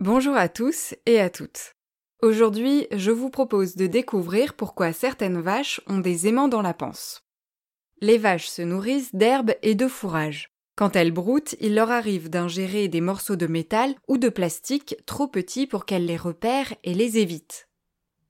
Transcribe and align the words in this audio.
Bonjour 0.00 0.34
à 0.34 0.48
tous 0.48 0.94
et 1.04 1.20
à 1.20 1.28
toutes. 1.28 1.74
Aujourd'hui, 2.22 2.86
je 2.90 3.10
vous 3.10 3.28
propose 3.28 3.76
de 3.76 3.86
découvrir 3.86 4.54
pourquoi 4.54 4.94
certaines 4.94 5.42
vaches 5.42 5.82
ont 5.86 5.98
des 5.98 6.26
aimants 6.26 6.48
dans 6.48 6.62
la 6.62 6.72
panse. 6.72 7.22
Les 8.00 8.16
vaches 8.16 8.48
se 8.48 8.62
nourrissent 8.62 9.14
d'herbes 9.14 9.52
et 9.60 9.74
de 9.74 9.86
fourrage. 9.86 10.48
Quand 10.74 10.96
elles 10.96 11.12
broutent, 11.12 11.54
il 11.60 11.74
leur 11.74 11.90
arrive 11.90 12.30
d'ingérer 12.30 12.88
des 12.88 13.02
morceaux 13.02 13.36
de 13.36 13.46
métal 13.46 13.94
ou 14.08 14.16
de 14.16 14.30
plastique 14.30 14.96
trop 15.04 15.28
petits 15.28 15.66
pour 15.66 15.84
qu'elles 15.84 16.06
les 16.06 16.16
repèrent 16.16 16.74
et 16.82 16.94
les 16.94 17.18
évitent. 17.18 17.68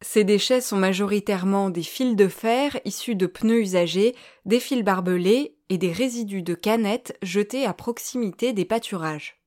Ces 0.02 0.24
déchets 0.24 0.62
sont 0.62 0.76
majoritairement 0.76 1.70
des 1.70 1.84
fils 1.84 2.16
de 2.16 2.26
fer 2.26 2.80
issus 2.84 3.14
de 3.14 3.26
pneus 3.26 3.60
usagés, 3.60 4.16
des 4.44 4.58
fils 4.58 4.82
barbelés 4.82 5.56
et 5.68 5.78
des 5.78 5.92
résidus 5.92 6.42
de 6.42 6.54
canettes 6.54 7.16
jetés 7.22 7.64
à 7.64 7.74
proximité 7.74 8.52
des 8.52 8.64
pâturages. 8.64 9.39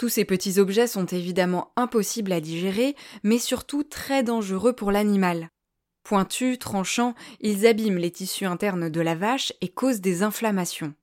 Tous 0.00 0.08
ces 0.08 0.24
petits 0.24 0.58
objets 0.58 0.86
sont 0.86 1.04
évidemment 1.04 1.74
impossibles 1.76 2.32
à 2.32 2.40
digérer, 2.40 2.96
mais 3.22 3.36
surtout 3.36 3.82
très 3.82 4.22
dangereux 4.22 4.72
pour 4.72 4.92
l'animal. 4.92 5.50
Pointus, 6.04 6.58
tranchants, 6.58 7.14
ils 7.40 7.66
abîment 7.66 7.98
les 7.98 8.10
tissus 8.10 8.46
internes 8.46 8.88
de 8.88 9.00
la 9.02 9.14
vache 9.14 9.52
et 9.60 9.68
causent 9.68 10.00
des 10.00 10.22
inflammations. 10.22 10.94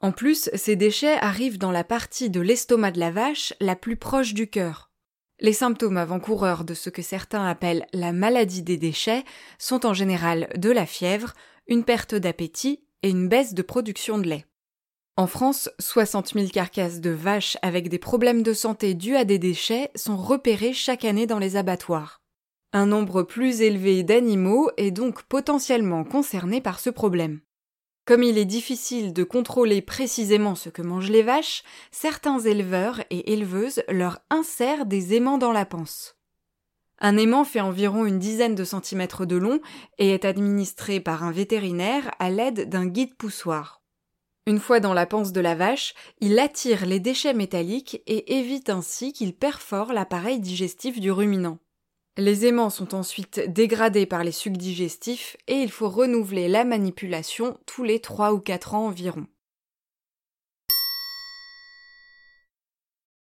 En 0.00 0.12
plus, 0.12 0.50
ces 0.52 0.76
déchets 0.76 1.16
arrivent 1.22 1.56
dans 1.56 1.70
la 1.70 1.82
partie 1.82 2.28
de 2.28 2.42
l'estomac 2.42 2.90
de 2.90 3.00
la 3.00 3.10
vache 3.10 3.54
la 3.58 3.74
plus 3.74 3.96
proche 3.96 4.34
du 4.34 4.50
cœur. 4.50 4.90
Les 5.40 5.54
symptômes 5.54 5.96
avant-coureurs 5.96 6.64
de 6.64 6.74
ce 6.74 6.90
que 6.90 7.00
certains 7.00 7.46
appellent 7.46 7.86
la 7.94 8.12
maladie 8.12 8.62
des 8.62 8.76
déchets 8.76 9.24
sont 9.58 9.86
en 9.86 9.94
général 9.94 10.50
de 10.58 10.70
la 10.70 10.84
fièvre, 10.84 11.32
une 11.68 11.84
perte 11.84 12.14
d'appétit 12.14 12.84
et 13.02 13.08
une 13.08 13.28
baisse 13.28 13.54
de 13.54 13.62
production 13.62 14.18
de 14.18 14.28
lait. 14.28 14.44
En 15.20 15.26
France, 15.26 15.68
60 15.78 16.32
000 16.32 16.46
carcasses 16.48 17.02
de 17.02 17.10
vaches 17.10 17.58
avec 17.60 17.90
des 17.90 17.98
problèmes 17.98 18.42
de 18.42 18.54
santé 18.54 18.94
dus 18.94 19.16
à 19.16 19.26
des 19.26 19.38
déchets 19.38 19.90
sont 19.94 20.16
repérées 20.16 20.72
chaque 20.72 21.04
année 21.04 21.26
dans 21.26 21.38
les 21.38 21.56
abattoirs. 21.56 22.22
Un 22.72 22.86
nombre 22.86 23.22
plus 23.22 23.60
élevé 23.60 24.02
d'animaux 24.02 24.70
est 24.78 24.92
donc 24.92 25.24
potentiellement 25.24 26.04
concerné 26.04 26.62
par 26.62 26.80
ce 26.80 26.88
problème. 26.88 27.40
Comme 28.06 28.22
il 28.22 28.38
est 28.38 28.46
difficile 28.46 29.12
de 29.12 29.22
contrôler 29.22 29.82
précisément 29.82 30.54
ce 30.54 30.70
que 30.70 30.80
mangent 30.80 31.10
les 31.10 31.22
vaches, 31.22 31.64
certains 31.90 32.40
éleveurs 32.40 33.02
et 33.10 33.34
éleveuses 33.34 33.82
leur 33.90 34.20
insèrent 34.30 34.86
des 34.86 35.16
aimants 35.16 35.36
dans 35.36 35.52
la 35.52 35.66
panse. 35.66 36.16
Un 36.98 37.18
aimant 37.18 37.44
fait 37.44 37.60
environ 37.60 38.06
une 38.06 38.20
dizaine 38.20 38.54
de 38.54 38.64
centimètres 38.64 39.26
de 39.26 39.36
long 39.36 39.60
et 39.98 40.14
est 40.14 40.24
administré 40.24 40.98
par 40.98 41.24
un 41.24 41.30
vétérinaire 41.30 42.10
à 42.18 42.30
l'aide 42.30 42.70
d'un 42.70 42.86
guide 42.86 43.14
poussoir. 43.16 43.79
Une 44.46 44.58
fois 44.58 44.80
dans 44.80 44.94
la 44.94 45.06
panse 45.06 45.32
de 45.32 45.40
la 45.40 45.54
vache, 45.54 45.94
il 46.20 46.38
attire 46.38 46.86
les 46.86 47.00
déchets 47.00 47.34
métalliques 47.34 48.02
et 48.06 48.38
évite 48.38 48.70
ainsi 48.70 49.12
qu'ils 49.12 49.34
perforent 49.34 49.92
l'appareil 49.92 50.40
digestif 50.40 50.98
du 50.98 51.12
ruminant. 51.12 51.58
Les 52.16 52.46
aimants 52.46 52.70
sont 52.70 52.94
ensuite 52.94 53.40
dégradés 53.48 54.06
par 54.06 54.24
les 54.24 54.32
sucs 54.32 54.56
digestifs 54.56 55.36
et 55.46 55.54
il 55.54 55.70
faut 55.70 55.88
renouveler 55.88 56.48
la 56.48 56.64
manipulation 56.64 57.58
tous 57.66 57.84
les 57.84 58.00
3 58.00 58.32
ou 58.32 58.40
4 58.40 58.74
ans 58.74 58.86
environ. 58.86 59.26